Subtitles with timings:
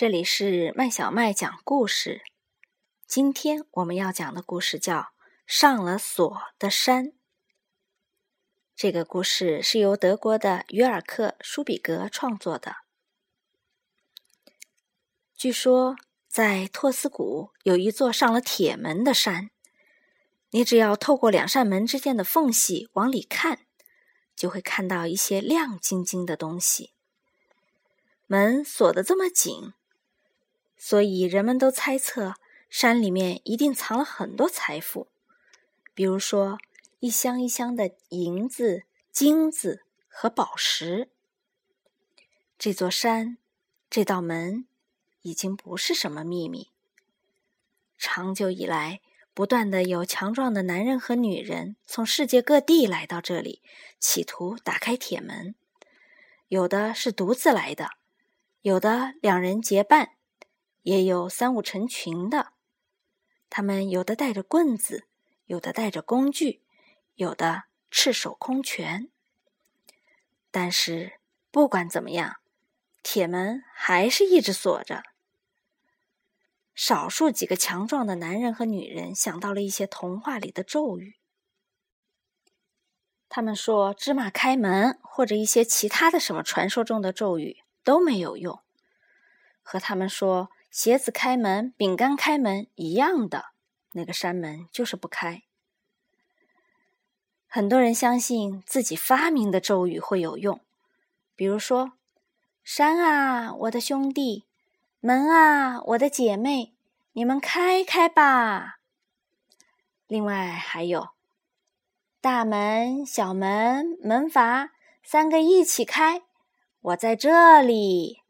[0.00, 2.22] 这里是麦小麦讲故事。
[3.06, 4.96] 今天我们要讲的故事叫
[5.46, 7.08] 《上了锁的山》。
[8.74, 12.76] 这个故事是由德国的于尔克·舒比格创作的。
[15.36, 19.50] 据说，在托斯谷有一座上了铁门的山，
[20.48, 23.66] 你只要透过两扇门之间的缝隙往里看，
[24.34, 26.94] 就会看到一些亮晶晶的东西。
[28.26, 29.74] 门锁得这么紧。
[30.82, 32.36] 所以人们都猜测，
[32.70, 35.08] 山里面一定藏了很多财富，
[35.92, 36.58] 比如说
[37.00, 41.10] 一箱一箱的银子、金子和宝石。
[42.58, 43.36] 这座山，
[43.90, 44.64] 这道门，
[45.20, 46.70] 已经不是什么秘密。
[47.98, 49.02] 长久以来，
[49.34, 53.60] 不断的有强壮的男人和女人从世界各地来到这里，
[53.98, 55.54] 企图打开铁门。
[56.48, 57.90] 有的是独自来的，
[58.62, 60.12] 有的两人结伴。
[60.82, 62.52] 也有三五成群的，
[63.50, 65.04] 他们有的带着棍子，
[65.44, 66.62] 有的带着工具，
[67.16, 69.10] 有的赤手空拳。
[70.50, 71.20] 但是
[71.50, 72.36] 不管怎么样，
[73.02, 75.02] 铁门还是一直锁着。
[76.74, 81.16] 少数几个强壮的男人和女人想到了一些童话里的咒语，
[83.28, 88.60] 他们说芝麻开门或者一些其他的什么传说中的咒语都没有用，
[89.62, 90.50] 和他们说。
[90.70, 93.46] 鞋子开门，饼干开门一样的，
[93.92, 95.42] 那个山门就是不开。
[97.48, 100.60] 很多人相信自己发明的咒语会有用，
[101.34, 101.94] 比如说
[102.62, 104.44] ：“山啊，我的兄弟；
[105.00, 106.72] 门啊，我的姐妹，
[107.14, 108.78] 你们开开吧。”
[110.06, 111.08] 另外还有
[112.22, 114.70] ：“大门、小门、门阀，
[115.02, 116.22] 三个一起开，
[116.80, 118.22] 我在这里。”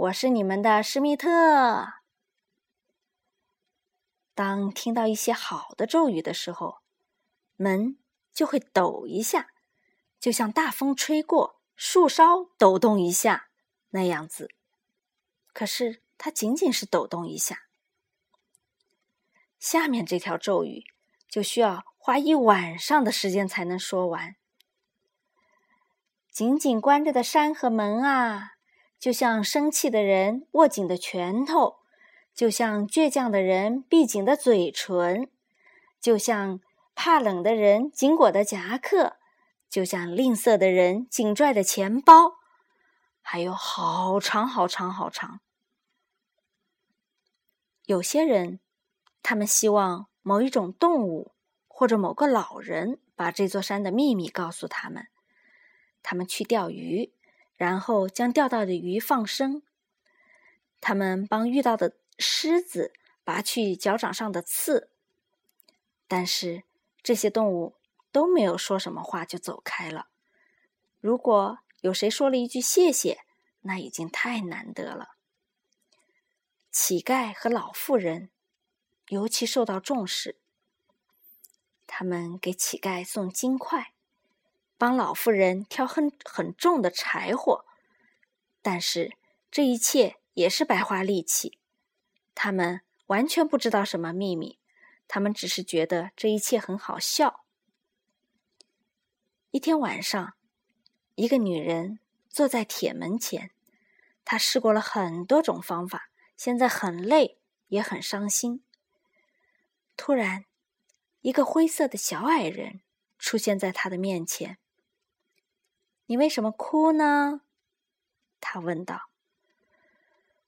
[0.00, 1.92] 我是你们的施密特。
[4.34, 6.78] 当听到一些好的咒语的时候，
[7.56, 7.98] 门
[8.32, 9.48] 就会抖一下，
[10.18, 13.50] 就像大风吹过，树梢抖动一下
[13.90, 14.48] 那样子。
[15.52, 17.64] 可是它仅仅是抖动一下。
[19.58, 20.84] 下面这条咒语
[21.28, 24.36] 就需要花一晚上的时间才能说完。
[26.30, 28.52] 紧紧关着的山和门啊！
[29.00, 31.78] 就像生气的人握紧的拳头，
[32.34, 35.30] 就像倔强的人闭紧的嘴唇，
[35.98, 36.60] 就像
[36.94, 39.16] 怕冷的人紧裹的夹克，
[39.70, 42.34] 就像吝啬的人紧拽的钱包，
[43.22, 45.40] 还有好长好长好长。
[47.86, 48.60] 有些人，
[49.22, 51.32] 他们希望某一种动物
[51.66, 55.06] 或者某个老人把这座山的秘密告诉他们，
[56.02, 57.14] 他们去钓鱼。
[57.60, 59.62] 然后将钓到的鱼放生。
[60.80, 64.88] 他们帮遇到的狮子拔去脚掌上的刺，
[66.08, 66.62] 但是
[67.02, 67.74] 这些动物
[68.10, 70.08] 都没有说什么话就走开了。
[71.00, 73.20] 如果有谁说了一句谢谢，
[73.60, 75.16] 那已经太难得了。
[76.70, 78.30] 乞丐和老妇人
[79.08, 80.38] 尤其受到重视，
[81.86, 83.92] 他们给乞丐送金块。
[84.80, 87.66] 帮老妇人挑很很重的柴火，
[88.62, 89.14] 但是
[89.50, 91.58] 这一切也是白花力气。
[92.34, 94.58] 他们完全不知道什么秘密，
[95.06, 97.44] 他们只是觉得这一切很好笑。
[99.50, 100.32] 一天晚上，
[101.14, 101.98] 一个女人
[102.30, 103.50] 坐在铁门前，
[104.24, 106.08] 她试过了很多种方法，
[106.38, 107.36] 现在很累，
[107.68, 108.64] 也很伤心。
[109.94, 110.46] 突然，
[111.20, 112.80] 一个灰色的小矮人
[113.18, 114.56] 出现在她的面前。
[116.10, 117.42] 你为什么哭呢？
[118.40, 119.10] 他问道。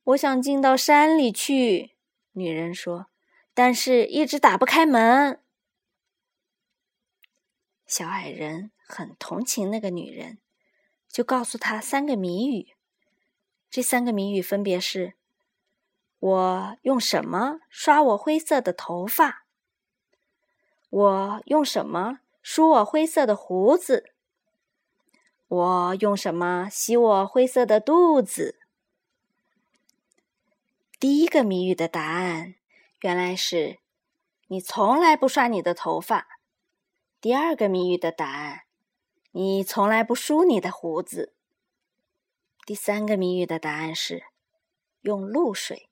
[0.03, 1.93] 我想进到山里去，
[2.33, 3.07] 女人说，
[3.55, 5.41] 但是一直打不开门。
[7.87, 10.39] 小矮人很同情那个女人，
[11.09, 12.75] 就告诉她三个谜语。
[13.71, 15.15] 这三个谜语分别是：
[16.19, 19.47] 我用什么刷我灰色的头发？
[20.91, 24.12] 我用什么梳我灰色的胡子？
[25.55, 28.59] 我用什么洗我灰色的肚子？
[30.99, 32.55] 第一个谜语的答案
[33.03, 33.79] 原来是
[34.47, 36.39] 你从来不刷你的头发。
[37.21, 38.63] 第二个谜语的答案，
[39.33, 41.35] 你从来不梳你的胡子。
[42.65, 44.25] 第三个谜语的答案是
[45.03, 45.91] 用露水。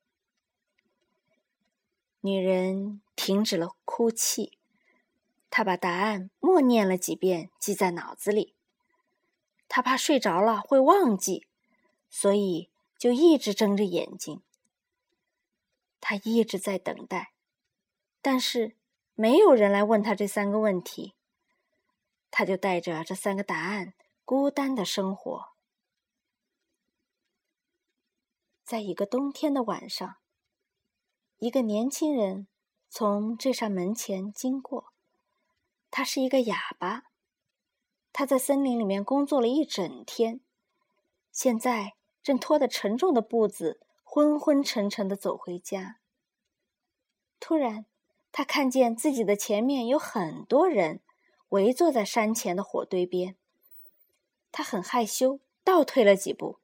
[2.23, 4.57] 女人停止了哭泣，
[5.51, 8.55] 她把答案默念了几遍，记在脑子里。
[9.73, 11.47] 他怕睡着了会忘记，
[12.11, 14.43] 所以就一直睁着眼睛，
[16.01, 17.33] 他一直在等待，
[18.21, 18.77] 但是
[19.15, 21.15] 没有人来问他这三个问题，
[22.33, 23.95] 他就带着这三个答案
[24.25, 25.51] 孤单的生活。
[28.65, 30.17] 在一个冬天的晚上，
[31.39, 32.49] 一个年轻人
[32.89, 34.93] 从这扇门前经过，
[35.93, 37.10] 他是一个哑巴。
[38.13, 40.41] 他在森林里面工作了一整天，
[41.31, 45.99] 现在正拖着沉重的步子，昏昏沉沉的走回家。
[47.39, 47.87] 突然，
[48.33, 51.01] 他看见自己的前面有很多人
[51.51, 53.37] 围坐在山前的火堆边。
[54.53, 56.59] 他很害羞，倒退了几步，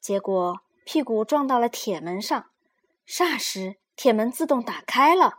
[0.00, 2.50] 结果屁股撞到了铁门上，
[3.06, 5.38] 霎时铁门自动打开了，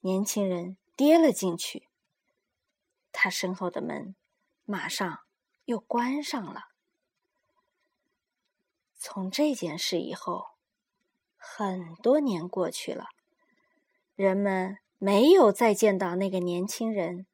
[0.00, 1.88] 年轻人跌了进去。
[3.12, 4.14] 他身后的门。
[4.70, 5.18] 马上
[5.64, 6.68] 又关上了。
[8.96, 10.50] 从这件事以后，
[11.36, 13.08] 很多年过去了，
[14.14, 17.26] 人们没有再见到那个年轻人。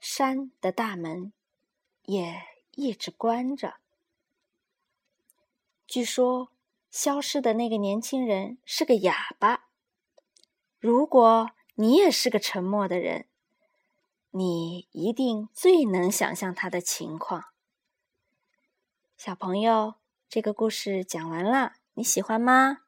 [0.00, 1.32] 山的大门
[2.02, 2.42] 也
[2.72, 3.76] 一直关着。
[5.86, 6.50] 据说，
[6.90, 9.68] 消失的那个年轻人是个哑巴。
[10.80, 13.28] 如果你也是个沉默的人，
[14.36, 17.44] 你一定最能想象他的情况，
[19.16, 19.94] 小朋友。
[20.28, 22.83] 这个故事讲完了，你喜欢吗？